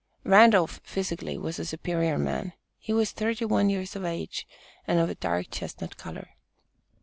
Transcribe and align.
Randolph, 0.23 0.81
physically, 0.83 1.37
was 1.37 1.59
a 1.59 1.65
superior 1.65 2.17
man. 2.17 2.53
He 2.79 2.91
was 2.91 3.11
thirty 3.11 3.45
one 3.45 3.69
years 3.69 3.95
of 3.95 4.03
age 4.03 4.47
and 4.87 4.97
of 4.99 5.11
a 5.11 5.13
dark 5.13 5.51
chestnut 5.51 5.95
color. 5.95 6.29